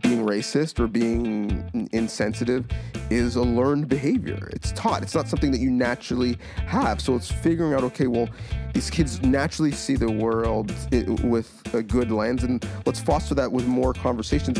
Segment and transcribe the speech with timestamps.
[0.00, 2.64] being racist or being insensitive
[3.10, 4.48] is a learned behavior.
[4.52, 5.02] It's taught.
[5.02, 7.00] It's not something that you naturally have.
[7.00, 8.28] So it's figuring out, okay, well,
[8.74, 10.72] these kids naturally see the world
[11.22, 14.58] with a good lens, and let's foster that with more conversations.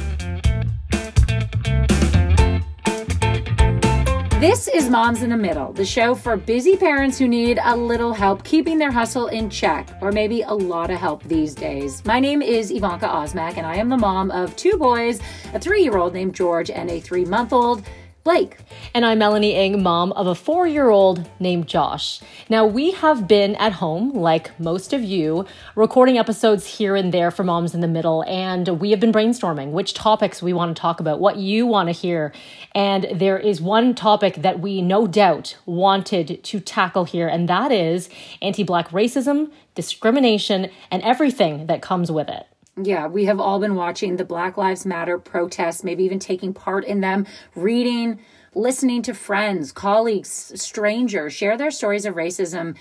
[4.41, 8.12] This is Moms in the Middle, the show for busy parents who need a little
[8.12, 12.05] help keeping their hustle in check, or maybe a lot of help these days.
[12.05, 15.19] My name is Ivanka Osmak, and I am the mom of two boys
[15.55, 17.82] a three year old named George and a three month old
[18.28, 18.59] Blake.
[18.92, 22.20] And I'm Melanie Ing, mom of a four year old named Josh.
[22.51, 27.30] Now, we have been at home, like most of you, recording episodes here and there
[27.30, 30.78] for Moms in the Middle, and we have been brainstorming which topics we want to
[30.78, 32.34] talk about, what you want to hear.
[32.74, 37.73] And there is one topic that we no doubt wanted to tackle here, and that
[37.73, 38.10] is
[38.42, 42.46] anti Black racism, discrimination, and everything that comes with it.
[42.80, 46.84] Yeah, we have all been watching the Black Lives Matter protests, maybe even taking part
[46.84, 47.26] in them,
[47.57, 48.20] reading,
[48.54, 52.76] listening to friends, colleagues, strangers share their stories of racism,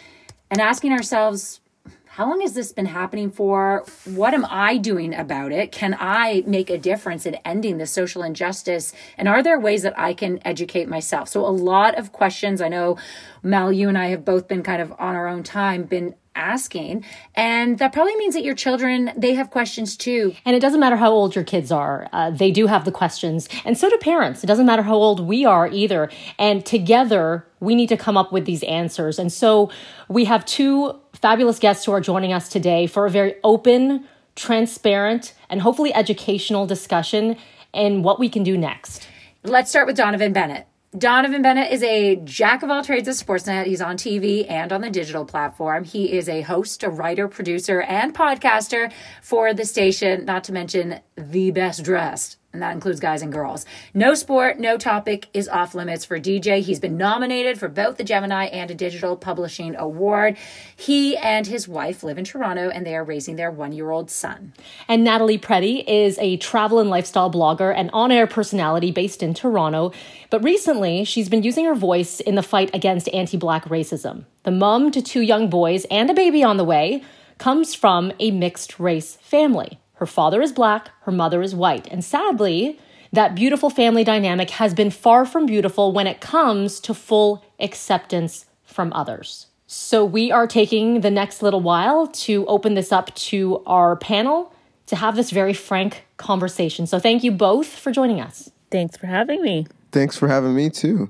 [0.52, 1.62] and asking ourselves,
[2.06, 3.86] how long has this been happening for?
[4.06, 5.72] What am I doing about it?
[5.72, 8.92] Can I make a difference in ending this social injustice?
[9.18, 11.30] And are there ways that I can educate myself?
[11.30, 12.60] So, a lot of questions.
[12.60, 12.98] I know,
[13.44, 17.04] Mel, you and I have both been kind of on our own time, been asking.
[17.36, 20.34] And that probably means that your children they have questions too.
[20.46, 23.50] And it doesn't matter how old your kids are uh, they do have the questions.
[23.66, 24.44] And so do parents.
[24.44, 26.10] It doesn't matter how old we are either.
[26.38, 29.20] And together we need to come up with these answers.
[29.20, 29.72] And so
[30.08, 35.34] we have two fabulous guests who are joining us today for a very open transparent
[35.50, 37.36] and hopefully educational discussion
[37.74, 39.08] and what we can do next.
[39.44, 43.68] Let's start with donnovan bennett Donnovan Bennett is a jack of all trades at Sportsnet.
[43.68, 45.84] He's on TV and on the digital platform.
[45.84, 51.00] He is a host, a writer, producer, and podcaster for the station, not to mention
[51.16, 53.66] the best dressed and that includes guys and girls.
[53.94, 56.62] No sport, no topic is off limits for DJ.
[56.62, 60.38] He's been nominated for both the Gemini and a Digital Publishing Award.
[60.76, 64.10] He and his wife live in Toronto and they are raising their one year old
[64.10, 64.54] son.
[64.88, 69.34] And Natalie Preddie is a travel and lifestyle blogger and on air personality based in
[69.34, 69.92] Toronto.
[70.30, 74.24] But recently, she's been using her voice in the fight against anti black racism.
[74.44, 77.04] The mom to two young boys and a baby on the way
[77.38, 79.80] comes from a mixed race family.
[79.98, 81.88] Her father is black, her mother is white.
[81.92, 82.80] And sadly,
[83.12, 88.46] that beautiful family dynamic has been far from beautiful when it comes to full acceptance
[88.64, 89.48] from others.
[89.66, 94.54] So, we are taking the next little while to open this up to our panel
[94.86, 96.88] to have this very frank conversation.
[96.88, 98.50] So, thank you both for joining us.
[98.72, 99.68] Thanks for having me.
[99.92, 101.10] Thanks for having me too.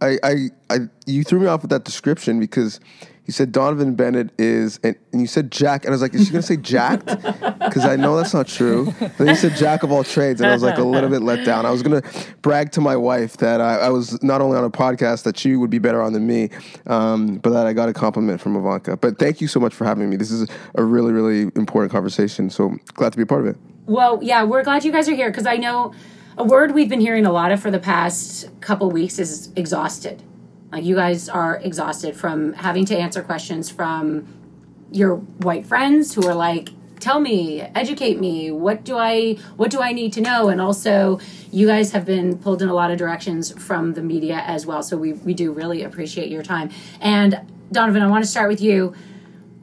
[0.00, 0.34] I, I,
[0.68, 2.80] I you threw me off with that description because
[3.24, 6.26] you said Donnovan Bennett is, and, and you said Jack, and I was like, is
[6.26, 7.06] she gonna say jacked?
[7.06, 8.92] Because I know that's not true.
[9.16, 11.44] then you said Jack of all trades, and I was like a little bit let
[11.44, 11.64] down.
[11.64, 12.02] I was gonna
[12.42, 15.54] brag to my wife that I, I was not only on a podcast that she
[15.54, 16.50] would be better on than me,
[16.86, 18.96] um, but that I got a compliment from Ivanka.
[18.96, 20.16] But thank you so much for having me.
[20.16, 22.50] This is a really, really important conversation.
[22.50, 23.56] So glad to be a part of it.
[23.86, 25.94] Well, yeah, we're glad you guys are here because I know
[26.36, 30.22] a word we've been hearing a lot of for the past couple weeks is exhausted
[30.72, 34.26] like you guys are exhausted from having to answer questions from
[34.90, 39.80] your white friends who are like, tell me, educate me, what do I what do
[39.80, 40.48] I need to know?
[40.48, 44.42] And also you guys have been pulled in a lot of directions from the media
[44.46, 44.82] as well.
[44.82, 46.70] So we, we do really appreciate your time.
[47.00, 47.40] And
[47.70, 48.94] Donnovan, I want to start with you.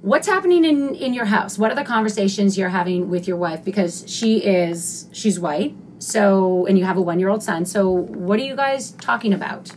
[0.02, 1.58] What's happening in, in your house?
[1.58, 3.64] What are the conversations you're having with your wife?
[3.66, 7.66] Because she is she's white, so and you have a one year old son.
[7.66, 9.72] So what are you guys talking about?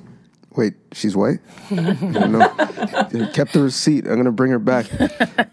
[0.93, 1.39] She's white?
[1.69, 4.07] Kept the receipt.
[4.07, 4.87] I'm to bring her back.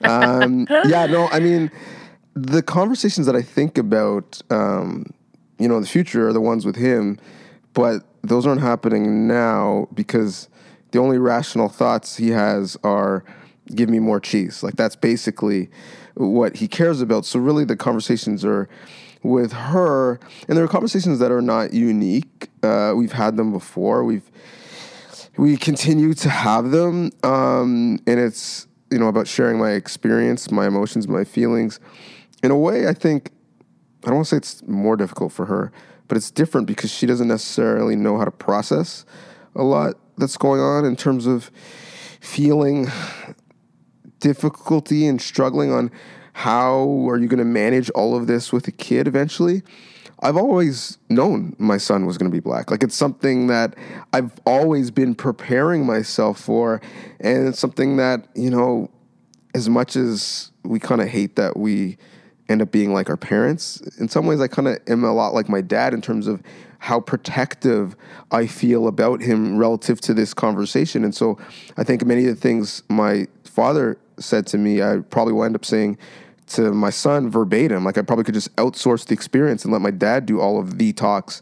[0.04, 1.72] Um, yeah, no, I mean,
[2.34, 5.06] the conversations that I think about, um,
[5.58, 7.20] you know, in the future are the ones with him,
[7.74, 10.50] but those aren't happening now because
[10.92, 13.24] the only rational thoughts he has are
[13.76, 14.64] give me more cheese.
[14.64, 15.70] Like, that's basically
[16.16, 17.26] what he cares about.
[17.26, 18.68] So, really, the conversations are
[19.22, 22.50] with her, and there are conversations that are not unique.
[22.64, 24.04] Uh, we've had them before.
[24.04, 24.30] We've
[25.40, 30.68] we continue to have them, um, and it's you know about sharing my experience, my
[30.68, 31.80] emotions, my feelings.
[32.44, 33.32] In a way, I think
[34.04, 35.72] I don't want to say it's more difficult for her,
[36.10, 39.06] but it's different because she doesn't necessarily know how to process
[39.56, 41.52] a lot that's going on in terms of
[42.20, 42.88] feeling
[44.20, 45.90] difficulty and struggling on
[46.34, 49.64] how are you going to manage all of this with a kid eventually
[50.22, 52.72] I've always known my son was going to be black.
[52.72, 53.76] Like it's something that
[54.12, 56.82] I've always been preparing myself for.
[57.20, 58.90] And it's something that, you know,
[59.56, 61.98] as much as we kind of hate that we
[62.50, 63.80] end up being like our parents.
[64.00, 66.42] In some ways, I kind of am a lot like my dad in terms of
[66.80, 67.96] how protective
[68.32, 71.04] I feel about him relative to this conversation.
[71.04, 71.38] And so
[71.78, 75.56] I think many of the things my father said to me, I probably will end
[75.56, 75.98] up saying
[76.50, 77.84] to my son verbatim.
[77.84, 80.78] Like I probably could just outsource the experience and let my dad do all of
[80.78, 81.42] the talks.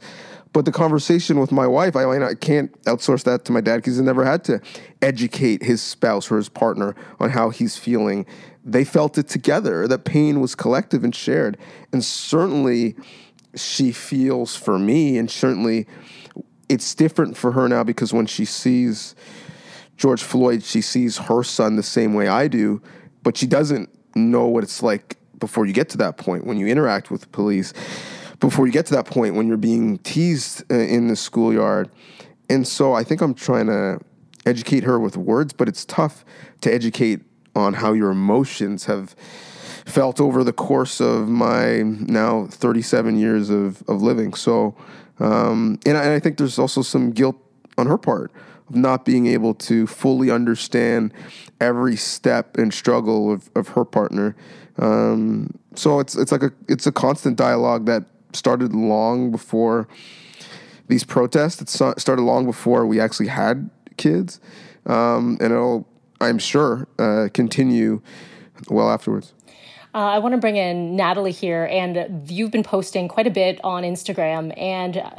[0.54, 3.98] But the conversation with my wife, I, I can't outsource that to my dad because
[3.98, 4.62] he never had to
[5.01, 8.25] educate his spouse or his partner on how he's feeling.
[8.63, 9.88] They felt it together.
[9.88, 11.57] That pain was collective and shared.
[11.94, 12.95] And certainly,
[13.56, 15.88] she feels for me, and certainly
[16.69, 19.15] it's different for her now because when she sees
[19.95, 22.81] George Floyd, she sees her son the same way I do,
[23.24, 26.68] but she doesn't know what it's like before you get to that point when you
[26.68, 27.74] interact with the police,
[28.40, 31.90] before you get to that point when you're being teased uh, in the schoolyard.
[32.50, 34.00] And so I think I'm trying to
[34.46, 36.24] educate her with words, but it's tough
[36.62, 37.22] to educate
[37.56, 39.16] on how your emotions have
[39.86, 44.34] felt over the course of my now 37 years of, of living.
[44.34, 44.75] So,
[45.19, 47.38] um, and, I, and I think there's also some guilt
[47.78, 48.31] on her part
[48.69, 51.14] of not being able to fully understand
[51.60, 54.36] every step and struggle of, of her partner.
[54.78, 59.88] Um, so it's it's like a it's a constant dialogue that started long before
[60.88, 61.62] these protests.
[61.62, 64.40] It started long before we actually had kids,
[64.86, 65.88] um, and it'll
[66.22, 68.02] I'm sure uh, continue
[68.69, 69.34] well afterwards.
[69.94, 73.60] Uh, I want to bring in Natalie here, and you've been posting quite a bit
[73.64, 75.10] on Instagram, and uh,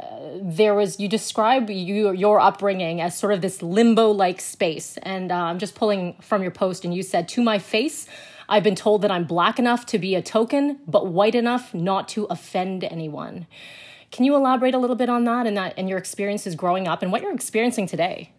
[0.41, 5.35] there was you describe you, your upbringing as sort of this limbo-like space, and uh,
[5.35, 8.07] I'm just pulling from your post, and you said, "To my face."
[8.51, 12.07] I've been told that I'm black enough to be a token, but white enough not
[12.09, 13.45] to offend anyone.
[14.11, 17.03] Can you elaborate a little bit on that and that and your experiences growing up
[17.03, 18.31] and what you're experiencing today?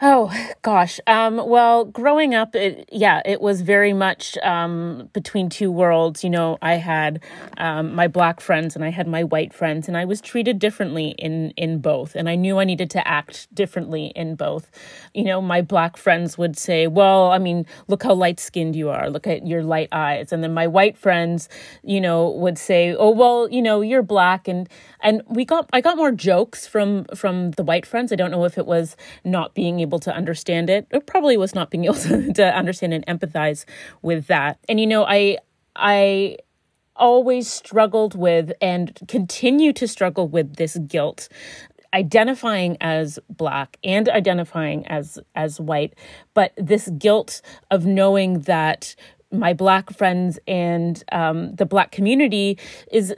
[0.00, 1.00] Oh gosh.
[1.08, 6.22] Um, well, growing up, it, yeah, it was very much um, between two worlds.
[6.22, 7.20] You know, I had
[7.56, 11.16] um, my black friends and I had my white friends, and I was treated differently
[11.18, 12.14] in in both.
[12.14, 14.70] And I knew I needed to act differently in both.
[15.14, 18.90] You know, my black friends would say, "Well, I mean, look how light skinned you
[18.90, 19.10] are.
[19.10, 21.48] Look at your light eyes." And then my white friends,
[21.82, 24.68] you know, would say, "Oh, well, you know, you're black." And
[25.00, 28.12] and we got I got more jokes from from the white friends.
[28.12, 30.86] I don't know if it was not being able able to understand it.
[30.90, 33.64] It probably was not being able to, to understand and empathize
[34.02, 34.58] with that.
[34.68, 35.38] And you know, I
[35.74, 36.36] I
[36.96, 41.28] always struggled with and continue to struggle with this guilt
[41.94, 45.94] identifying as black and identifying as as white
[46.34, 48.94] but this guilt of knowing that
[49.30, 52.58] my black friends and um, the black community
[52.90, 53.14] is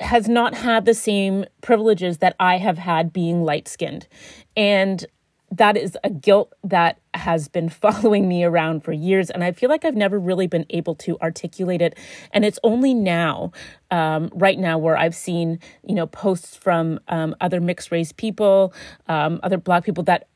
[0.00, 4.08] has not had the same privileges that I have had being light skinned.
[4.56, 5.04] And
[5.50, 9.68] that is a guilt that has been following me around for years and i feel
[9.68, 11.96] like i've never really been able to articulate it.
[12.32, 13.52] And it's only now
[13.90, 18.72] um, right now where i've seen you know posts from um, other mixed race people
[19.08, 20.28] um, other black people that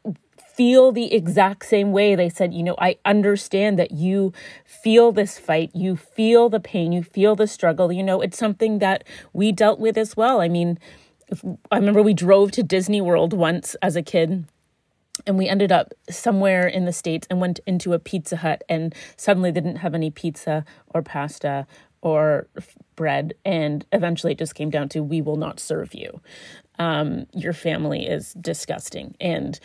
[0.55, 2.17] feel the exact same way.
[2.17, 4.33] They said you know i understand that you
[4.65, 5.71] feel this fight.
[5.75, 6.91] You feel the pain.
[6.91, 7.93] You feel the struggle.
[7.93, 10.41] You know it's something that we dealt with as well.
[10.41, 10.79] I mean
[11.31, 14.47] if, i remember we drove to disney world once as a kid
[15.27, 18.95] and we ended up somewhere in the states and went into a pizza hut and
[19.17, 21.67] suddenly didn't have any pizza or pasta
[22.01, 22.47] or
[22.97, 23.35] bread.
[23.45, 26.21] And eventually it just came down to we will not serve you.
[26.79, 29.17] Um, your family is disgusting.
[29.21, 29.59] And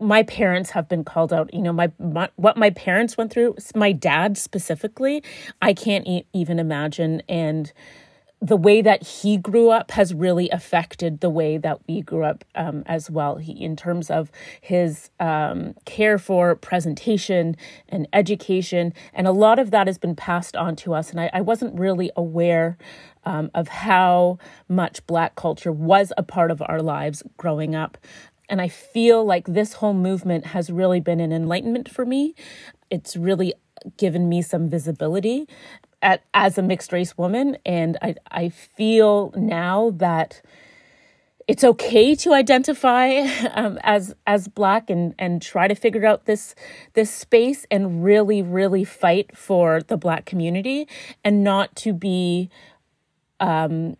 [0.00, 1.52] my parents have been called out.
[1.54, 5.22] You know my, my, what my parents went through my dad specifically
[5.62, 7.22] i can't e- even imagine.
[7.28, 7.72] And
[8.44, 12.44] the way that he grew up has really affected the way that we grew up
[12.54, 13.36] um, as well.
[13.36, 17.56] He, in terms of his um, care for presentation
[17.88, 21.10] and education, and a lot of that has been passed on to us.
[21.10, 22.76] And I, I wasn't really aware
[23.24, 27.96] um, of how much Black culture was a part of our lives growing up.
[28.50, 32.34] And I feel like this whole movement has really been an enlightenment for me.
[32.90, 33.54] It's really
[33.96, 35.48] given me some visibility
[36.04, 37.56] at, as a mixed race woman.
[37.66, 40.40] And I, I feel now that
[41.48, 43.16] it's okay to identify
[43.54, 46.54] um, as as black and and try to figure out this
[46.92, 50.88] this space and really really fight for the black community
[51.22, 52.48] and not to be
[53.40, 53.96] um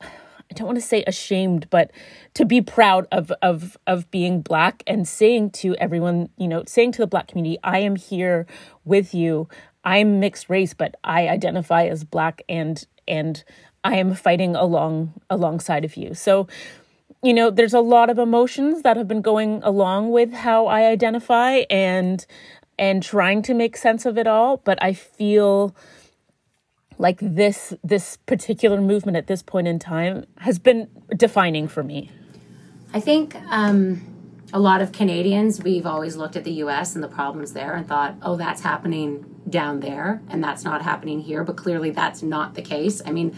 [0.00, 1.90] I don't want to say ashamed, but
[2.34, 6.92] to be proud of of of being black and saying to everyone, you know, saying
[6.92, 8.46] to the black community, I am here
[8.84, 9.48] with you.
[9.84, 13.42] I'm mixed race, but I identify as black and and
[13.84, 16.14] I am fighting along alongside of you.
[16.14, 16.46] So,
[17.22, 20.86] you know, there's a lot of emotions that have been going along with how I
[20.86, 22.24] identify and
[22.78, 25.74] and trying to make sense of it all, but I feel
[26.98, 32.10] like this this particular movement at this point in time has been defining for me.
[32.94, 34.11] I think um,
[34.52, 37.86] a lot of Canadians, we've always looked at the US and the problems there and
[37.86, 41.42] thought, oh, that's happening down there and that's not happening here.
[41.44, 43.00] But clearly, that's not the case.
[43.04, 43.36] I mean,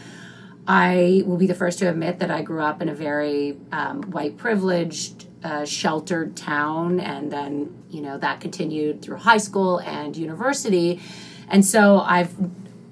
[0.66, 4.02] I will be the first to admit that I grew up in a very um,
[4.02, 7.00] white privileged, uh, sheltered town.
[7.00, 11.00] And then, you know, that continued through high school and university.
[11.48, 12.34] And so I've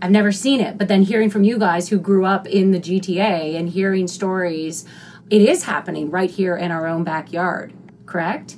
[0.02, 2.80] I've never seen it, but then hearing from you guys who grew up in the
[2.80, 4.84] GTA and hearing stories,
[5.30, 7.72] it is happening right here in our own backyard,
[8.12, 8.56] correct?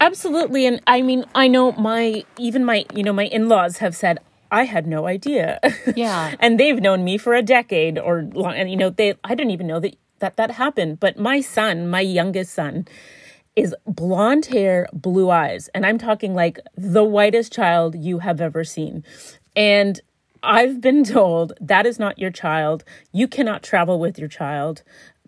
[0.00, 0.66] Absolutely.
[0.66, 4.18] And I mean, I know my, even my, you know, my in laws have said,
[4.50, 5.60] I had no idea.
[5.94, 6.34] Yeah.
[6.40, 9.50] and they've known me for a decade or long, and, you know, they, I didn't
[9.52, 10.98] even know that that, that happened.
[11.00, 12.88] But my son, my youngest son,
[13.54, 15.68] is blonde hair, blue eyes.
[15.74, 19.04] And I'm talking like the whitest child you have ever seen.
[19.54, 20.00] And
[20.42, 22.84] I've been told that is not your child.
[23.12, 24.82] You cannot travel with your child.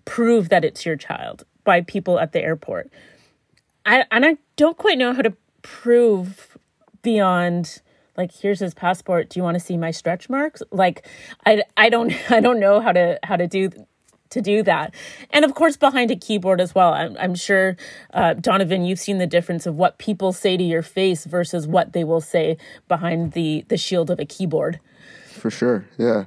[0.05, 2.91] Prove that it's your child by people at the airport.
[3.91, 6.57] I, and I don't quite know how to prove
[7.03, 7.83] beyond
[8.17, 11.07] like here's his passport do you want to see my stretch marks like
[11.47, 13.71] i i don't i don't know how to how to do
[14.31, 14.95] to do that
[15.31, 17.77] and of course behind a keyboard as well i'm, I'm sure
[18.15, 21.93] uh, donnovan you've seen the difference of what people say to your face versus what
[21.93, 22.57] they will say
[22.89, 24.81] behind the the shield of a keyboard
[25.31, 25.87] for sure.
[25.99, 26.27] Yeah.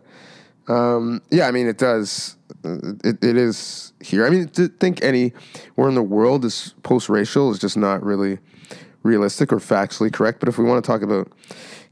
[0.68, 2.38] Um, yeah, I mean, it does.
[2.64, 4.26] It, it is here.
[4.26, 8.40] I mean, to think anywhere in the world is post racial is just not really
[9.04, 10.40] realistic or factually correct.
[10.40, 11.32] But if we want to talk about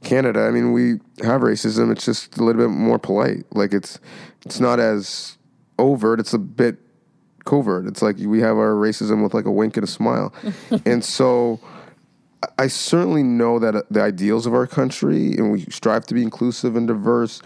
[0.03, 1.91] Canada, I mean, we have racism.
[1.91, 3.45] It's just a little bit more polite.
[3.51, 3.99] Like it's
[4.45, 5.37] it's not as
[5.77, 6.19] overt.
[6.19, 6.77] It's a bit
[7.45, 7.87] covert.
[7.87, 10.33] It's like we have our racism with like a wink and a smile,
[10.85, 11.59] and so
[12.57, 16.23] I certainly know that uh, the ideals of our country, and we strive to be
[16.23, 17.41] inclusive and diverse,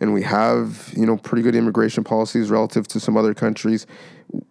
[0.00, 3.86] and we have you know pretty good immigration policies relative to some other countries.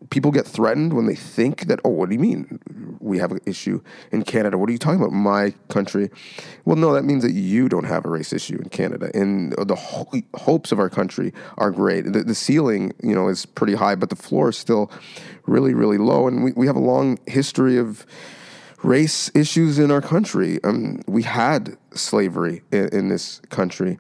[0.10, 2.60] People get threatened when they think that, oh, what do you mean
[3.02, 4.58] we have an issue in Canada?
[4.58, 6.10] What are you talking about, my country?
[6.64, 9.76] Well, no, that means that you don't have a race issue in Canada, and the
[9.76, 12.12] ho- hopes of our country are great.
[12.12, 14.92] The, the ceiling, you know, is pretty high, but the floor is still
[15.46, 18.06] really, really low, and we, we have a long history of
[18.86, 20.64] race issues in our country.
[20.64, 23.98] Um, we had slavery in, in, this country.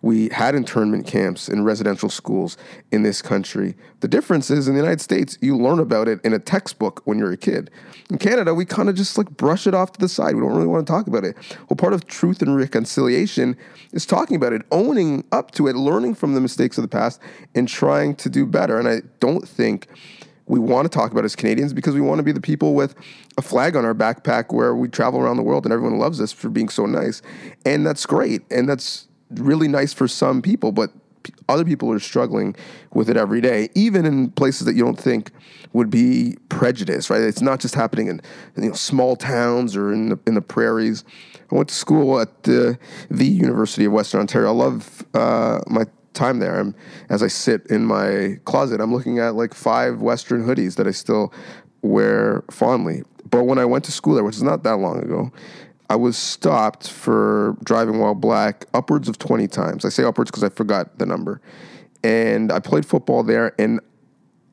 [0.00, 2.56] We had internment camps in residential schools
[2.92, 3.74] in this country.
[4.00, 7.18] The difference is in the United States, you learn about it in a textbook when
[7.18, 7.70] you're a kid.
[8.10, 10.36] In Canada, we kind of just like brush it off to the side.
[10.36, 11.36] We don't really want to talk about it.
[11.68, 13.56] Well, part of truth and reconciliation
[13.92, 17.20] is talking about it, owning up to it, learning from the mistakes of the past,
[17.56, 18.78] and trying to do better.
[18.78, 19.88] And I don't think
[20.48, 22.94] we want to talk about as Canadians because we want to be the people with
[23.36, 26.32] a flag on our backpack where we travel around the world and everyone loves us
[26.32, 27.22] for being so nice.
[27.64, 28.42] And that's great.
[28.50, 30.90] And that's really nice for some people, but
[31.48, 32.56] other people are struggling
[32.94, 35.30] with it every day, even in places that you don't think
[35.74, 37.20] would be prejudice, right?
[37.20, 38.20] It's not just happening in,
[38.56, 41.04] you know, small towns or in the, in the prairies.
[41.50, 42.78] I went to school at the,
[43.10, 44.48] the University of Western Ontario.
[44.48, 46.58] I love uh, my time there.
[46.58, 46.74] I'm,
[47.08, 50.90] as I sit in my closet, I'm looking at like five Western hoodies that I
[50.90, 51.32] still
[51.82, 53.02] wear fondly.
[53.30, 55.30] But when I went to school there, which is not that long ago,
[55.90, 59.84] I was stopped for driving while black upwards of 20 times.
[59.84, 61.40] I say upwards because I forgot the number.
[62.04, 63.80] And I played football there, and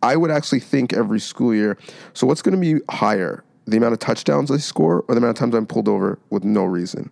[0.01, 1.77] I would actually think every school year
[2.13, 5.37] so, what's going to be higher, the amount of touchdowns I score or the amount
[5.37, 7.11] of times I'm pulled over with no reason?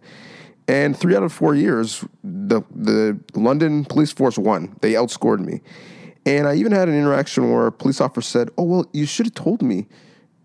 [0.67, 4.75] And three out of four years, the the London police force won.
[4.81, 5.61] They outscored me.
[6.25, 9.25] And I even had an interaction where a police officer said, "Oh well, you should
[9.25, 9.87] have told me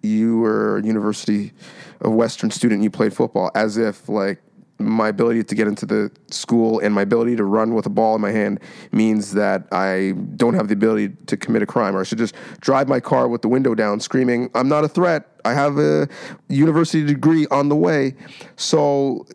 [0.02, 1.52] you were a University
[2.00, 2.78] of Western student.
[2.78, 4.40] and You played football, as if like
[4.80, 8.14] my ability to get into the school and my ability to run with a ball
[8.14, 8.60] in my hand
[8.92, 12.34] means that I don't have the ability to commit a crime, or I should just
[12.60, 15.26] drive my car with the window down, screaming, "I'm not a threat.
[15.44, 16.08] I have a
[16.48, 18.14] university degree on the way."
[18.56, 19.26] So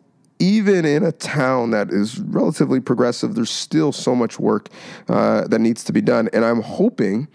[0.44, 4.68] even in a town that is relatively progressive, there's still so much work
[5.08, 6.28] uh, that needs to be done.
[6.32, 7.28] And I'm hoping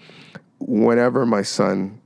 [0.60, 2.00] whenever my son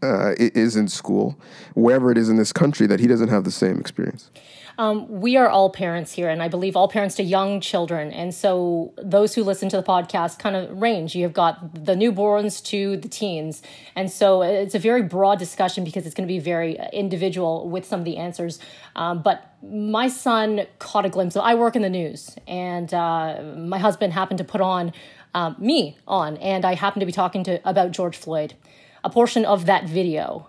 [0.00, 1.40] uh, is in school,
[1.74, 4.30] wherever it is in this country, that he doesn't have the same experience.
[4.78, 8.12] Um, we are all parents here, and I believe all parents to young children.
[8.12, 11.16] And so those who listen to the podcast kind of range.
[11.16, 13.60] You've got the newborns to the teens.
[13.96, 17.86] And so it's a very broad discussion because it's going to be very individual with
[17.86, 18.60] some of the answers.
[18.94, 23.42] Um, but my son caught a glimpse of, I work in the news, and uh,
[23.56, 24.92] my husband happened to put on
[25.34, 28.54] um, me on, and I happened to be talking to about George Floyd.
[29.02, 30.48] A portion of that video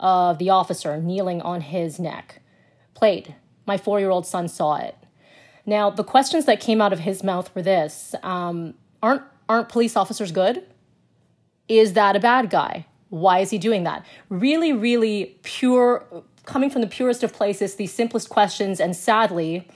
[0.00, 2.40] of the officer kneeling on his neck
[2.94, 3.36] played
[3.68, 4.96] my four year old son saw it.
[5.64, 9.94] Now, the questions that came out of his mouth were this um, aren't, aren't police
[9.96, 10.64] officers good?
[11.68, 12.86] Is that a bad guy?
[13.10, 14.04] Why is he doing that?
[14.30, 16.06] Really, really pure,
[16.46, 19.68] coming from the purest of places, these simplest questions, and sadly,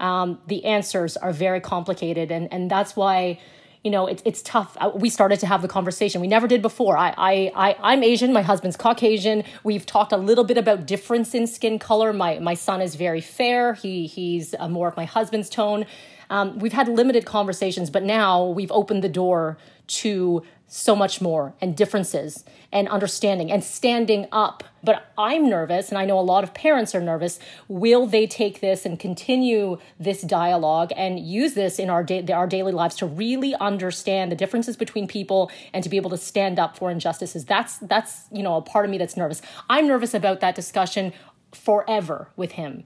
[0.00, 2.30] um, the answers are very complicated.
[2.30, 3.40] And, and that's why
[3.84, 4.76] you know, it's it's tough.
[4.80, 6.20] Uh, we started to have the conversation.
[6.20, 6.96] We never did before.
[6.96, 8.32] I, I, I, I'm Asian.
[8.32, 9.44] My husband's Caucasian.
[9.62, 12.12] We've talked a little bit about difference in skin color.
[12.12, 13.74] My, my son is very fair.
[13.74, 15.86] He, he's uh, more of my husband's tone.
[16.30, 19.56] Um, we've had limited conversations, but now we've opened the door
[19.88, 24.62] to so much more and differences and understanding and standing up.
[24.84, 27.40] But I'm nervous, and I know a lot of parents are nervous.
[27.66, 32.46] Will they take this and continue this dialogue and use this in our, da- our
[32.46, 36.58] daily lives to really understand the differences between people and to be able to stand
[36.58, 37.46] up for injustices?
[37.46, 39.40] That's that's you know a part of me that's nervous.
[39.68, 41.12] I'm nervous about that discussion
[41.52, 42.84] forever with him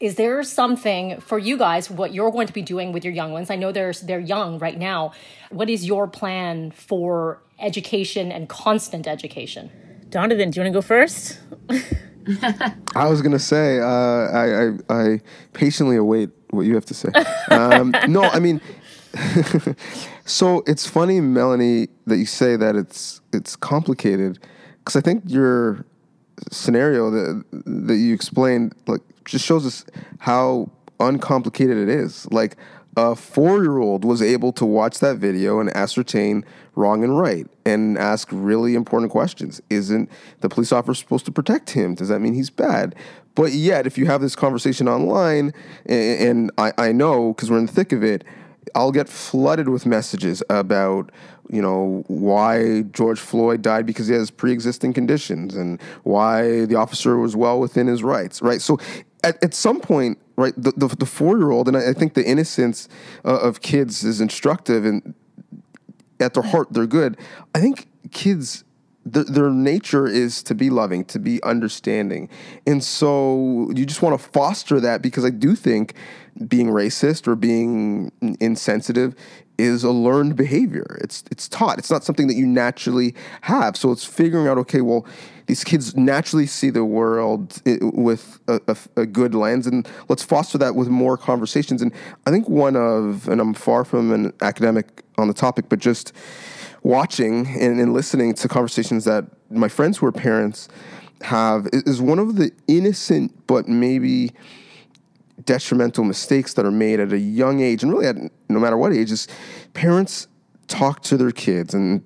[0.00, 3.32] is there something for you guys what you're going to be doing with your young
[3.32, 3.50] ones?
[3.50, 5.12] I know they're they're young right now.
[5.50, 9.70] What is your plan for education and constant education?
[10.08, 11.38] Donnovan do you want to go first?
[12.96, 15.20] I was going to say uh, I, I, I
[15.52, 17.10] patiently await what you have to say.
[17.50, 18.60] Um, no i mean
[20.24, 24.38] so it's funny melanie that you say that it's it's complicated
[24.78, 25.84] because i think your
[26.50, 29.84] scenario that that you explained like just shows us
[30.18, 32.30] how uncomplicated it is.
[32.30, 32.56] Like
[32.96, 36.44] a four year old was able to watch that video and ascertain
[36.74, 39.60] wrong and right and ask really important questions.
[39.70, 41.94] Isn't the police officer supposed to protect him?
[41.94, 42.94] Does that mean he's bad?
[43.34, 45.52] But yet, if you have this conversation online,
[45.86, 48.24] and, and I, I know because we're in the thick of it,
[48.74, 51.10] I'll get flooded with messages about
[51.50, 57.18] you know why George Floyd died because he has pre-existing conditions and why the officer
[57.18, 58.62] was well within his rights right?
[58.62, 58.78] So
[59.24, 62.88] at, at some point right the, the, the four-year-old and I, I, think the innocence
[63.24, 65.14] uh, of kids is instructive and
[66.20, 67.16] at their heart they're good.
[67.54, 68.64] I think kids
[69.12, 72.28] their, nature is to be loving, to be understanding.
[72.66, 75.94] And so you just want to foster that because I do think
[76.46, 79.14] being racist or being insensitive
[79.58, 80.98] is a learned behavior.
[81.02, 81.78] It's it's taught.
[81.78, 83.76] It's not something that you naturally have.
[83.76, 85.06] So it's figuring out okay, well,
[85.46, 90.56] these kids naturally see the world with a, a, a, good lens, and let's foster
[90.58, 91.82] that with more conversations.
[91.82, 91.92] And
[92.26, 96.12] I think one of, and I'm far from an academic on the topic, but just
[96.82, 100.68] watching and, and listening to conversations that my friends who are parents
[101.22, 104.32] have is one of the innocent but maybe
[105.44, 108.16] detrimental mistakes that are made at a young age, and really at
[108.48, 109.28] no matter what age, is
[109.74, 110.28] parents
[110.68, 112.02] talk to their kids, and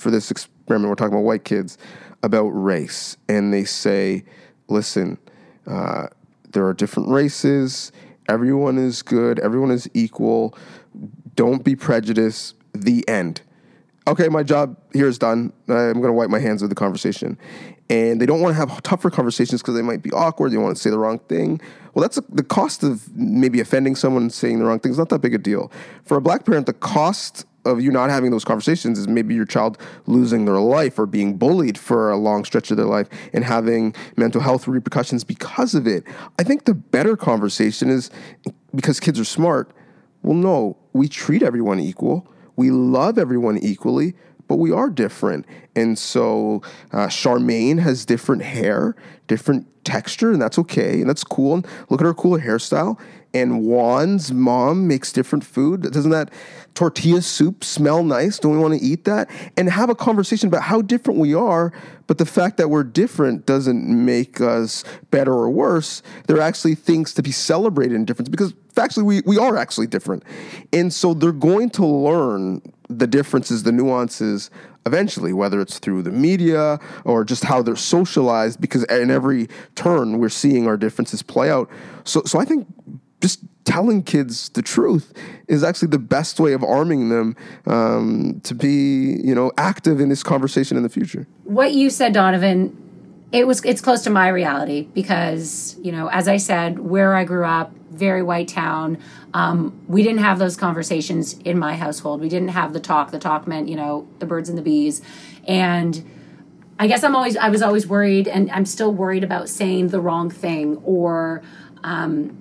[0.00, 1.78] for this experiment, we're talking about white kids,
[2.22, 4.24] about race, and they say,
[4.68, 5.18] listen,
[5.66, 6.06] uh,
[6.50, 7.92] there are different races,
[8.28, 10.56] everyone is good, everyone is equal,
[11.34, 13.42] don't be prejudiced, the end.
[14.08, 15.52] Okay, my job here is done.
[15.68, 17.36] I'm going to wipe my hands of the conversation
[17.90, 20.52] and they don't want to have tougher conversations because they might be awkward.
[20.52, 21.60] They want to say the wrong thing.
[21.94, 24.98] Well, that's a, the cost of maybe offending someone and saying the wrong thing is
[24.98, 25.70] not that big a deal.
[26.04, 29.44] For a black parent, the cost of you not having those conversations is maybe your
[29.44, 33.44] child losing their life or being bullied for a long stretch of their life and
[33.44, 36.04] having mental health repercussions because of it.
[36.38, 38.10] I think the better conversation is
[38.74, 39.70] because kids are smart.
[40.22, 42.26] Well, no, we treat everyone equal.
[42.58, 44.14] We love everyone equally
[44.48, 45.46] but we are different.
[45.76, 48.96] And so uh, Charmaine has different hair,
[49.28, 51.54] different texture, and that's okay, and that's cool.
[51.54, 52.98] And look at her cool hairstyle.
[53.34, 55.82] And Juan's mom makes different food.
[55.82, 56.32] Doesn't that
[56.74, 58.38] tortilla soup smell nice?
[58.38, 59.30] Don't we want to eat that?
[59.56, 61.72] And have a conversation about how different we are,
[62.08, 66.02] but the fact that we're different doesn't make us better or worse.
[66.26, 69.86] There are actually things to be celebrated in difference because factually we, we are actually
[69.86, 70.24] different.
[70.72, 74.50] And so they're going to learn the differences, the nuances
[74.86, 80.18] eventually, whether it's through the media or just how they're socialized, because in every turn
[80.18, 81.70] we're seeing our differences play out.
[82.04, 82.66] So, so I think
[83.20, 85.12] just telling kids the truth
[85.46, 90.08] is actually the best way of arming them um, to be, you know, active in
[90.08, 91.26] this conversation in the future.
[91.44, 92.74] What you said, Donnovan,
[93.30, 97.24] it was it's close to my reality because you know, as I said, where I
[97.24, 98.96] grew up, very white town.
[99.34, 102.22] Um, we didn't have those conversations in my household.
[102.22, 103.10] We didn't have the talk.
[103.10, 105.02] The talk meant, you know, the birds and the bees.
[105.46, 106.02] And
[106.78, 110.00] I guess I'm always, I was always worried, and I'm still worried about saying the
[110.00, 111.42] wrong thing or
[111.84, 112.34] um,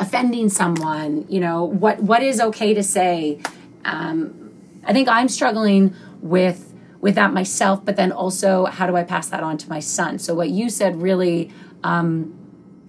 [0.00, 1.26] offending someone.
[1.28, 3.40] You know, what what is okay to say?
[3.84, 4.52] Um,
[4.84, 9.28] I think I'm struggling with with that myself, but then also how do I pass
[9.30, 10.18] that on to my son?
[10.18, 11.52] So what you said really
[11.82, 12.38] um,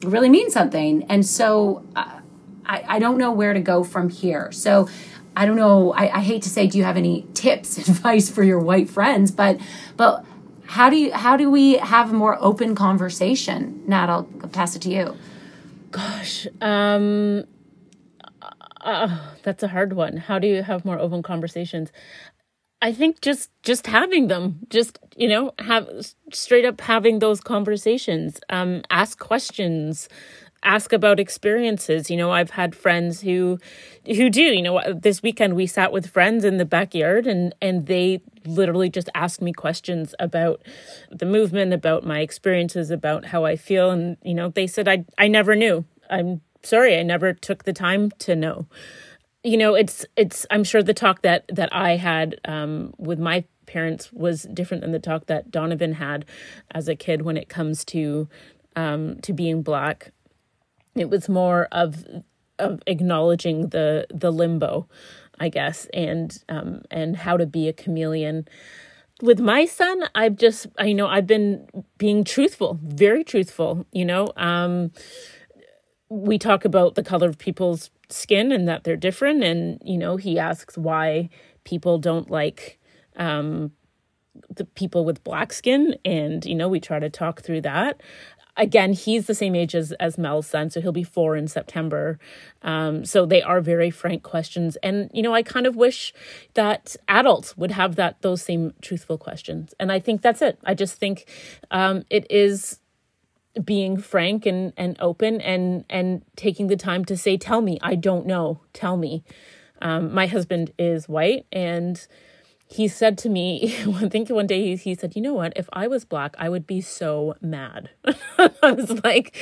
[0.04, 1.04] really means something.
[1.04, 2.20] And so uh,
[2.66, 4.52] I, I don't know where to go from here.
[4.52, 4.88] So
[5.36, 5.94] I don't know.
[5.94, 9.32] I, I hate to say, do you have any tips, advice for your white friends?
[9.32, 9.60] But
[9.98, 10.26] but
[10.66, 13.84] how do you how do we have a more open conversation?
[13.88, 15.18] Nat, I'll pass it to you.
[15.94, 17.46] Gosh, um,
[18.82, 20.18] uh, that's a hard one.
[20.18, 21.92] How do you have more open conversations?
[22.82, 25.90] I think just just having them, just you know, have
[26.34, 28.40] straight up having those conversations.
[28.50, 30.10] Um, ask questions,
[30.64, 32.10] ask about experiences.
[32.10, 33.60] You know, I've had friends who
[34.06, 34.42] who do.
[34.42, 38.90] You know, this weekend we sat with friends in the backyard, and and they literally
[38.90, 40.62] just asked me questions about
[41.12, 45.06] the movement, about my experiences, about how I feel, and you know, they said I
[45.18, 45.86] I never knew.
[46.10, 48.68] I'm sorry, I never took the time to know
[49.44, 53.44] you know it's it's i'm sure the talk that that i had um, with my
[53.66, 56.26] parents was different than the talk that donnovan had
[56.72, 58.28] as a kid when it comes to
[58.76, 60.12] um, to being black
[60.96, 62.06] it was more of
[62.60, 64.88] of acknowledging the the limbo
[65.40, 68.48] i guess and um, and how to be a chameleon.
[69.22, 74.06] With my son i've just I, you know i've been being truthful very truthful you
[74.06, 74.32] know?
[74.36, 74.92] Um
[76.10, 80.18] we talk about the color of people's skin and that they're different and you know
[80.18, 81.30] he asks why
[81.64, 82.80] people don't like
[83.16, 83.72] um
[84.56, 88.02] the people with black skin and you know we try to talk through that
[88.56, 92.20] again he's the same age as as mel's son so he'll be four in september.
[92.62, 94.78] Um, so they are very frank questions.
[94.84, 96.14] And you know i kind of wish
[96.54, 99.74] that adults would have that those same truthful questions.
[99.80, 100.60] And i think that's it.
[100.64, 101.28] I just think
[101.72, 102.80] um, it is
[103.64, 107.78] being frank and and open and and taking the time to say tell me.
[107.82, 108.62] I don't know.
[108.74, 109.24] Tell me.
[109.82, 112.08] Um, my husband is white and
[112.74, 115.54] he said to me i think one day he, he said you know what?
[115.56, 117.90] If i was black i would be so mad.
[118.38, 119.36] I was like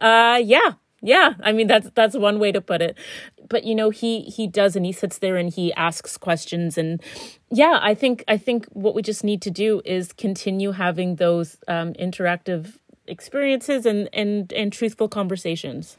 [0.00, 0.72] uh yeah
[1.06, 1.34] yeah.
[1.42, 2.96] I mean that's that's one way to put it.
[3.50, 6.78] But you know he he does and he sits there and he asks questions.
[6.78, 7.02] And
[7.50, 11.58] yeah i think i think what we just need to do is continue having those
[11.68, 15.96] um, interactive experiences and and and truthful conversations.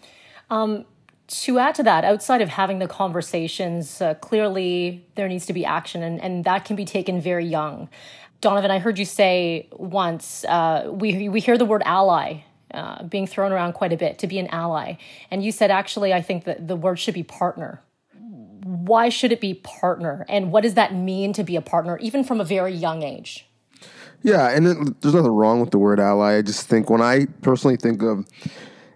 [0.50, 0.86] Um,
[1.28, 5.66] to add to that, outside of having the conversations, uh, clearly there needs to be
[5.66, 7.90] action, and, and that can be taken very young.
[8.42, 12.42] Donnovan, I heard you say once uh, we we hear the word ally
[12.74, 14.96] uh, being thrown around quite a bit to be an ally,
[15.32, 17.82] and you said actually I think that the word should be partner.
[18.64, 22.24] Why should it be partner, and what does that mean to be a partner, even
[22.24, 23.48] from a very young age?
[24.22, 26.38] Yeah, and it, there's nothing wrong with the word ally.
[26.38, 28.28] I just think when I personally think of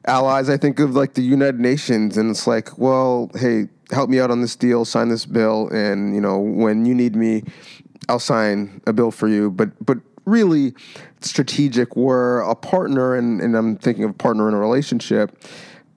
[0.09, 4.19] allies, I think of like the United Nations, and it's like, well, hey, help me
[4.19, 7.43] out on this deal, sign this bill, and you know, when you need me,
[8.09, 9.51] I'll sign a bill for you.
[9.51, 10.73] But but really,
[11.21, 11.95] strategic.
[11.95, 15.37] We're a partner, and and I'm thinking of partner in a relationship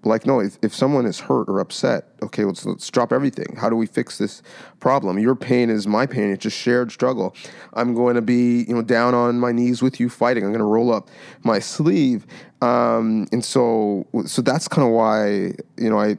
[0.04, 3.56] like no if, if someone is hurt or upset okay let's let's drop everything.
[3.56, 4.42] How do we fix this
[4.80, 5.18] problem?
[5.18, 6.30] Your pain is my pain.
[6.30, 7.34] It's just shared struggle.
[7.74, 10.44] I'm going to be you know down on my knees with you fighting.
[10.44, 11.08] I'm going to roll up
[11.42, 12.26] my sleeve.
[12.60, 16.16] Um, and so so that's kind of why you know i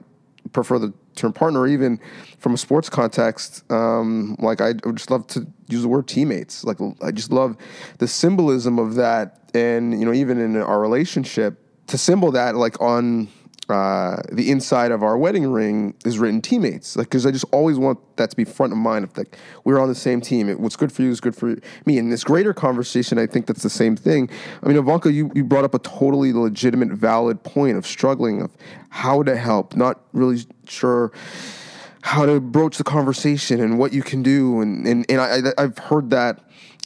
[0.51, 1.99] prefer the term partner even
[2.39, 6.63] from a sports context um, like i would just love to use the word teammates.
[6.63, 7.57] Like i just love
[7.97, 9.39] the symbolism of that.
[9.53, 13.27] And you know even in our relationship to symbol that like on
[13.73, 16.95] uh, the inside of our wedding ring is written teammates.
[16.95, 19.03] Like, because I just always want that to be front of mind.
[19.03, 20.47] Of like, we're on the same team.
[20.47, 21.55] It, what's good for you is good for
[21.85, 21.97] me.
[21.97, 24.29] In this greater conversation, I think that's the same thing.
[24.61, 28.55] I mean, Ivanka, you, you brought up a totally legitimate, valid point of struggling of
[28.89, 31.11] how to help, not really sure
[32.01, 34.61] how to broach the conversation and what you can do.
[34.61, 36.39] And, and, and I, I've heard that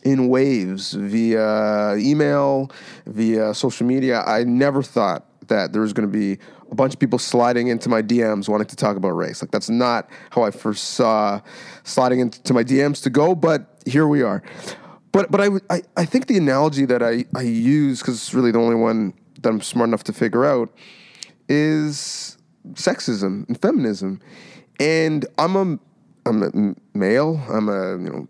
[0.03, 2.71] in waves via email,
[3.05, 4.21] via social media.
[4.21, 6.37] I never thought that there was going to be
[6.71, 9.41] a bunch of people sliding into my DMs wanting to talk about race.
[9.41, 11.41] Like that's not how I first saw
[11.83, 14.43] sliding into my DMs to go, but here we are.
[15.11, 18.51] But but I I, I think the analogy that I I use because it's really
[18.51, 20.69] the only one that I'm smart enough to figure out
[21.49, 22.37] is
[22.73, 24.19] sexism and feminism.
[24.79, 25.79] And I'm a
[26.27, 27.41] I'm a male.
[27.49, 28.27] I'm a you know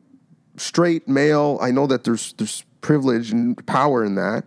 [0.57, 1.57] straight male.
[1.61, 4.45] I know that there's there's privilege and power in that.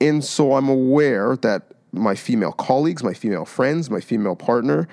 [0.00, 4.88] And so I'm aware that my female colleagues, my female friends, my female partner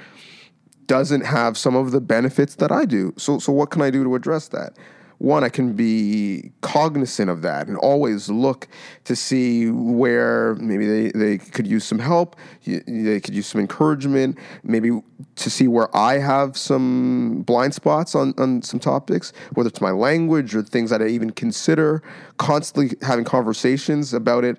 [0.87, 3.13] doesn't have some of the benefits that I do.
[3.17, 4.77] So so what can I do to address that?
[5.19, 8.67] One, I can be cognizant of that and always look
[9.05, 14.37] to see where maybe they, they could use some help, they could use some encouragement,
[14.63, 15.01] maybe
[15.37, 19.89] to see where I have some blind spots on, on some topics, whether it's my
[19.89, 22.03] language or things that I even consider,
[22.37, 24.57] constantly having conversations about it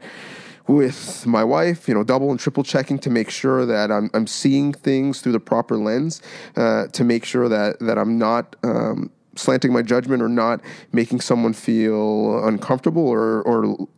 [0.69, 4.27] with my wife, you know, double and triple checking to make sure that I'm, I'm
[4.27, 6.21] seeing things through the proper lens,
[6.57, 10.61] uh, to make sure that, that I'm not um, slanting my judgment or not
[10.93, 13.89] making someone feel uncomfortable or, or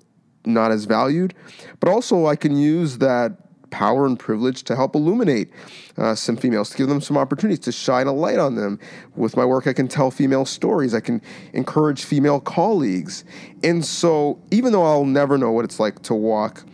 [0.44, 1.34] not as valued.
[1.80, 3.32] But also, I can use that
[3.70, 5.50] power and privilege to help illuminate
[5.96, 8.78] uh, some females, to give them some opportunities, to shine a light on them.
[9.16, 13.24] With my work, I can tell female stories, I can encourage female colleagues.
[13.62, 16.64] And so, even though I'll never know what it's like to walk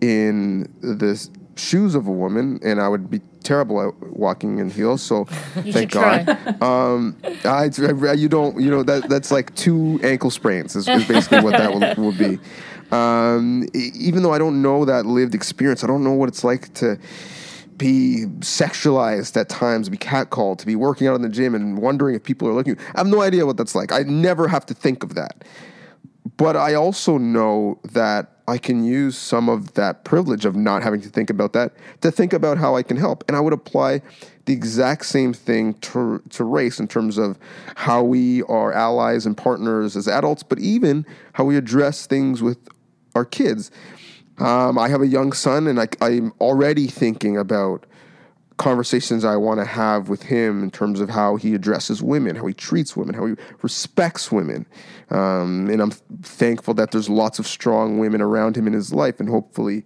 [0.00, 5.02] in the shoes of a woman, and I would be terrible at walking in heels.
[5.02, 5.24] So
[5.72, 6.28] thank God.
[6.62, 11.08] Um, I, I, you don't, you know, that that's like two ankle sprains is, is
[11.08, 12.38] basically what that will, will be.
[12.90, 16.72] Um, even though I don't know that lived experience, I don't know what it's like
[16.74, 16.98] to
[17.76, 22.14] be sexualized at times, be catcalled, to be working out in the gym and wondering
[22.16, 22.76] if people are looking.
[22.94, 23.92] I have no idea what that's like.
[23.92, 25.44] I never have to think of that.
[26.36, 31.02] But I also know that I can use some of that privilege of not having
[31.02, 33.22] to think about that to think about how I can help.
[33.28, 34.00] And I would apply
[34.46, 37.38] the exact same thing to, to race in terms of
[37.74, 42.56] how we are allies and partners as adults, but even how we address things with
[43.14, 43.70] our kids.
[44.38, 47.84] Um, I have a young son, and I, I'm already thinking about
[48.58, 52.46] conversations I want to have with him in terms of how he addresses women, how
[52.46, 54.66] he treats women, how he respects women.
[55.10, 55.92] Um, and I'm
[56.22, 59.84] thankful that there's lots of strong women around him in his life, and hopefully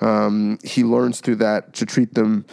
[0.00, 2.44] um, he learns through that to treat them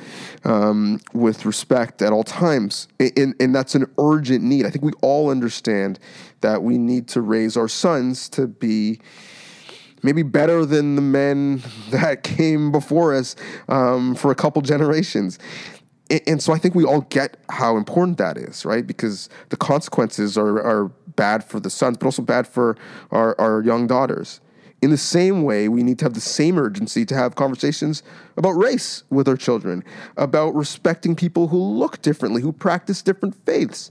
[0.45, 2.87] um, with respect at all times.
[2.99, 4.65] And, and that's an urgent need.
[4.65, 5.99] I think we all understand
[6.41, 8.99] that we need to raise our sons to be
[10.05, 13.35] maybe better than the men that came before us
[13.67, 15.39] um, for a couple generations.
[16.27, 18.85] And, so I think we all get how important that is, right?
[18.85, 22.77] Because the consequences are, are bad for the sons, but also bad for
[23.09, 24.39] our, our young daughters.
[24.81, 28.03] In the same way, we need to have the same urgency to have conversations
[28.37, 29.83] about race with our children,
[30.17, 33.89] about respecting people who look differently, who practice different faiths,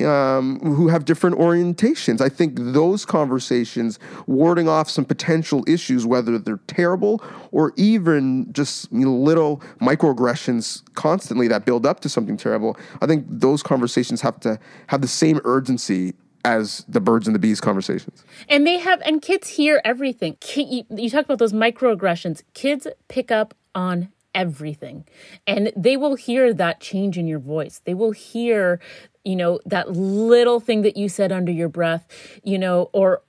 [0.00, 2.20] um, who have different orientations.
[2.20, 8.92] I think those conversations, warding off some potential issues, whether they're terrible or even just
[8.92, 14.20] you know, little microaggressions constantly that build up to something terrible, I think those conversations
[14.20, 16.14] have to have the same urgency
[16.48, 18.24] as the birds and the bees conversations.
[18.48, 20.38] And they have, and kids hear everything.
[20.54, 22.42] You, you talk about those microaggressions.
[22.54, 25.04] Kids pick up on everything
[25.46, 27.80] and they will hear that change in your voice.
[27.84, 28.80] They will hear,
[29.24, 32.06] you know, that little thing that you said under your breath,
[32.42, 33.22] you know, or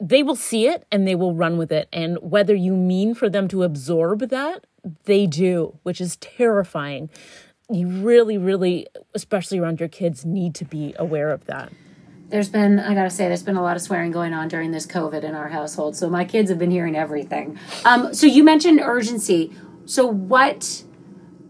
[0.00, 1.88] they will see it and they will run with it.
[1.92, 4.66] And whether you mean for them to absorb that,
[5.04, 7.10] they do, which is terrifying.
[7.70, 11.72] You really, really, especially around your kids, need to be aware of that
[12.28, 14.86] there's been i gotta say there's been a lot of swearing going on during this
[14.86, 17.58] covid in our household so my kids have been hearing everything.
[17.84, 19.52] Um, so you mentioned urgency.
[19.86, 20.82] So what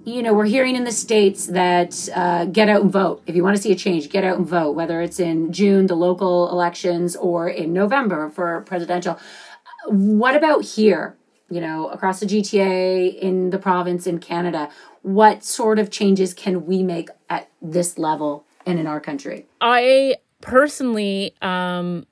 [0.05, 3.23] you know we're hearing in the states that uh, get out and vote.
[3.27, 5.87] If you want to see a change get out and vote whether it's in june
[5.87, 9.19] the local elections or in november for presidential.
[9.87, 11.17] What about here
[11.51, 14.71] you know across the gta in the province in canada?
[15.03, 19.47] What sort of changes can we make at this level and in our country?
[19.61, 22.07] I personally, um,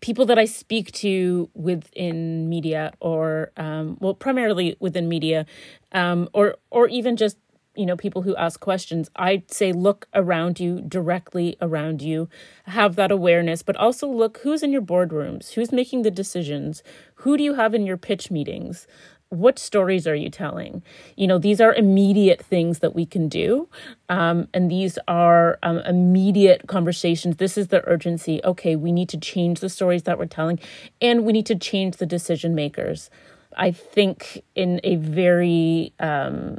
[0.00, 5.46] people that I speak to within media, or um, well, primarily within media,
[5.92, 7.38] um, or or even just
[7.76, 12.28] you know people who ask questions, I'd say look around you, directly around you,
[12.66, 16.82] have that awareness, but also look who's in your boardrooms, who's making the decisions,
[17.14, 18.88] who do you have in your pitch meetings
[19.30, 20.82] what stories are you telling?
[21.16, 23.68] You know, these are immediate things that we can do.
[24.08, 27.36] Um, and these are um, immediate conversations.
[27.36, 28.40] This is the urgency.
[28.44, 30.58] Okay, we need to change the stories that we're telling,
[31.00, 33.08] and we need to change the decision makers.
[33.56, 36.58] I think in a very, um,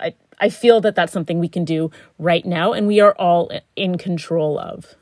[0.00, 3.50] I, I feel that that's something we can do right now, and we are all
[3.76, 4.96] in control of.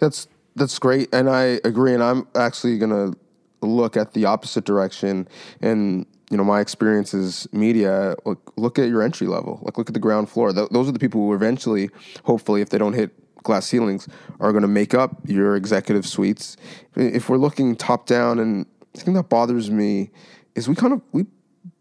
[0.00, 1.94] That's that's great, and I agree.
[1.94, 3.12] And I'm actually gonna
[3.60, 5.28] look at the opposite direction
[5.60, 9.88] and you know my experience is media look, look at your entry level like look
[9.88, 10.52] at the ground floor.
[10.52, 11.90] Th- those are the people who eventually
[12.24, 13.10] hopefully if they don't hit
[13.42, 14.08] glass ceilings
[14.40, 16.56] are going to make up your executive suites.
[16.96, 20.10] If we're looking top down and the thing that bothers me
[20.54, 21.26] is we kind of we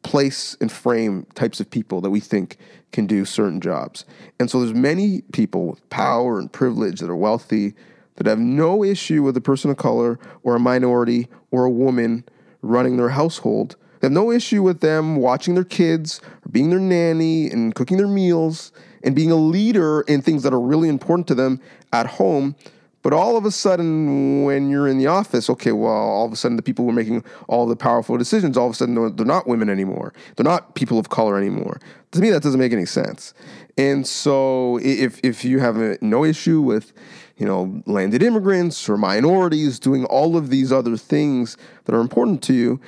[0.03, 2.57] place and frame types of people that we think
[2.91, 4.05] can do certain jobs.
[4.39, 7.73] And so there's many people with power and privilege that are wealthy
[8.17, 12.23] that have no issue with a person of color or a minority or a woman
[12.61, 13.75] running their household.
[13.99, 17.97] They have no issue with them watching their kids, or being their nanny, and cooking
[17.97, 18.71] their meals,
[19.03, 21.59] and being a leader in things that are really important to them
[21.93, 22.55] at home.
[23.01, 26.35] But all of a sudden, when you're in the office, okay, well, all of a
[26.35, 29.25] sudden the people who are making all the powerful decisions, all of a sudden they're,
[29.25, 30.13] not women anymore.
[30.35, 31.79] They're not people of color anymore.
[32.11, 33.33] To me, that doesn't make any sense.
[33.77, 36.91] And so, if if you have a, no issue with,
[37.37, 42.41] you know, landed immigrants or minorities doing all of these other things that are important
[42.43, 42.79] to you,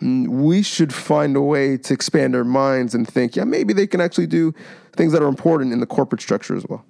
[0.00, 3.86] mm, we should find a way to expand our minds and think, yeah, maybe they
[3.86, 4.54] can actually do
[4.96, 6.84] things that are important in the corporate structure as well.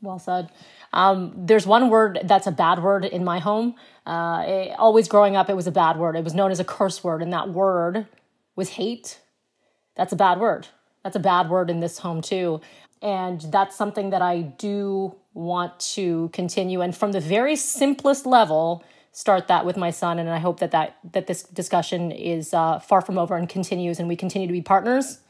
[0.00, 0.50] Well said.
[0.92, 3.74] Um, there's one word that's a bad word in my home.
[4.06, 6.16] Uh, it, always growing up, it was a bad word.
[6.16, 8.06] It was known as a curse word, and that word
[8.56, 9.20] was hate.
[9.96, 10.68] That's a bad word.
[11.04, 12.62] That's a bad word in this home, too.
[13.02, 16.80] And that's something that I do want to continue.
[16.80, 20.18] And from the very simplest level, start that with my son.
[20.18, 23.98] And I hope that, that, that this discussion is uh, far from over and continues,
[23.98, 25.20] and we continue to be partners,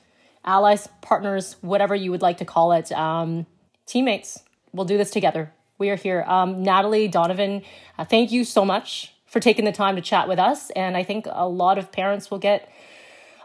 [0.45, 3.47] allies, partners, whatever you would like to call it, um,
[3.87, 4.43] teammates
[4.73, 5.53] we'll do this together.
[5.79, 6.25] We are here.
[6.27, 7.65] Um, Natalie, Donnovan,
[7.99, 10.71] uh, thank you so much for taking the time to chat with us.
[10.71, 12.71] And I think a lot of parents will get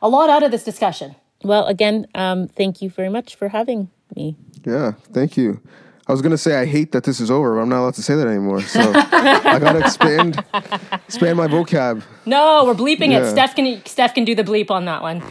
[0.02, 1.16] a lot out of this discussion.
[1.44, 4.38] Well, again, um, thank you very much for having me.
[4.66, 5.62] Yeah, thank you.
[6.06, 8.04] I was gonna say I hate that this is over, but I'm not allowed to
[8.04, 8.62] say that anymore.
[8.62, 10.44] So I gotta expand
[11.08, 12.04] expand my vocab.
[12.26, 13.20] No, we're bleeping yeah.
[13.20, 13.32] it.
[13.32, 15.22] Steph can Steph can do the bleep on that one.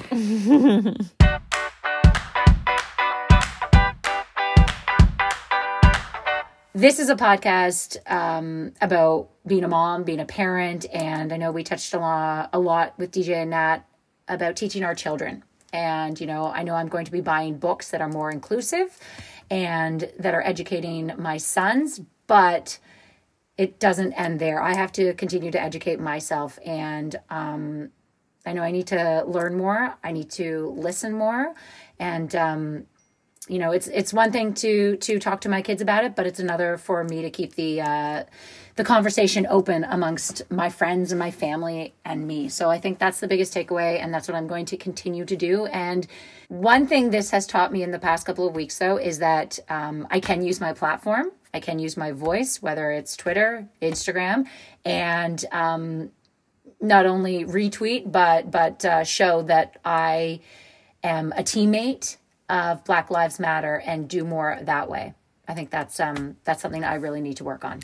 [6.74, 11.52] this is a podcast um, about being a mom, being a parent, and I know
[11.52, 13.80] we touched a lot, a lot with DJ and Nat
[14.26, 15.44] about teaching our children.
[15.72, 18.98] And you know, I know I'm going to be buying books that are more inclusive
[19.50, 22.78] and that are educating my sons, but
[23.58, 24.62] it doesn't end there.
[24.62, 27.90] I have to continue to educate myself, and um,
[28.46, 29.94] I know I need to learn more.
[30.02, 31.54] I need to listen more,
[31.98, 32.86] and um,
[33.48, 36.26] you know it's it's one thing to to talk to my kids about it but
[36.26, 38.24] it's another for me to keep the uh
[38.76, 43.20] the conversation open amongst my friends and my family and me so i think that's
[43.20, 46.06] the biggest takeaway and that's what i'm going to continue to do and
[46.48, 49.58] one thing this has taught me in the past couple of weeks though is that
[49.68, 54.46] um, i can use my platform i can use my voice whether it's twitter instagram
[54.84, 56.10] and um,
[56.80, 60.40] not only retweet but but uh, show that i
[61.02, 62.16] am a teammate
[62.48, 65.14] of Black Lives Matter and do more that way.
[65.48, 67.80] I think that's um, that's something I really need to work on.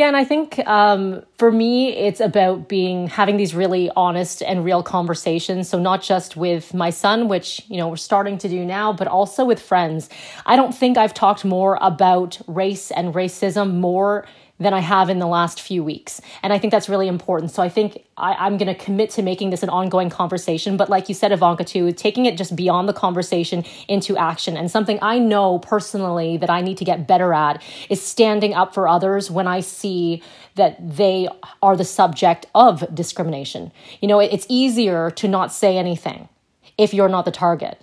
[0.00, 4.64] Yeah, and I think um, for me, it's about being having these really honest and
[4.64, 5.68] real conversations.
[5.68, 9.08] So not just with my son, which you know we're starting to do now, but
[9.08, 10.08] also with friends.
[10.46, 14.26] I don't think I've talked more about race and racism more
[14.58, 16.22] than I have in the last few weeks.
[16.42, 17.50] And I think that's really important.
[17.50, 20.76] So I think I, am going to commit to making this an ongoing conversation.
[20.76, 24.56] But like you said, Ivanka, too, taking it just beyond the conversation into action.
[24.56, 28.74] And something I know personally that I need to get better at is standing up
[28.74, 30.22] for others when I see
[30.56, 31.28] that they
[31.62, 33.72] are the subject of discrimination.
[34.00, 36.28] You know, it's easier to not say anything
[36.76, 37.80] if you're not the target.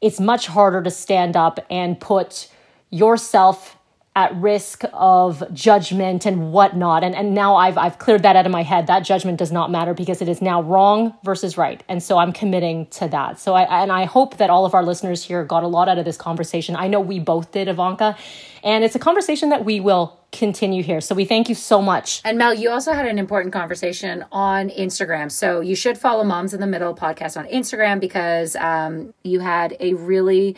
[0.00, 2.48] It's much harder to stand up and put
[2.90, 3.76] yourself
[4.16, 7.04] at risk of judgment and whatnot.
[7.04, 8.88] And, and now I've, I've cleared that out of my head.
[8.88, 11.80] That judgment does not matter because it is now wrong versus right.
[11.88, 13.38] And so I'm committing to that.
[13.38, 15.96] So I, and I hope that all of our listeners here got a lot out
[15.96, 16.74] of this conversation.
[16.74, 18.16] I know we both did, Ivanka.
[18.64, 21.00] And it's a conversation that we will continue here.
[21.00, 22.20] So we thank you so much.
[22.24, 25.30] And Mel, you also had an important conversation on Instagram.
[25.30, 29.76] So you should follow Moms in the Middle podcast on Instagram because um, you had
[29.78, 30.56] a really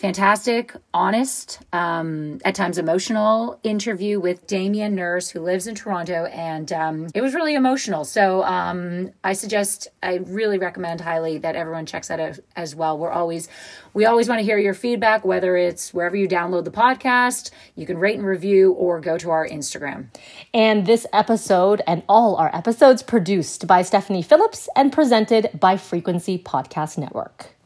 [0.00, 6.72] fantastic, honest, um, at times emotional interview with Damien Nurse, who lives in Toronto, and
[6.72, 8.06] um, it was really emotional.
[8.06, 12.96] So um, I suggest, I really recommend highly that everyone checks that out as well.
[12.96, 13.50] We're always,
[13.92, 17.84] we always want to hear your feedback, whether it's wherever you download the podcast, you
[17.84, 20.06] can rate and review, or go to our Instagram.
[20.54, 26.38] And this episode and all our episodes produced by Stephanie Phillips and presented by Frequency
[26.38, 27.59] Podcast Network.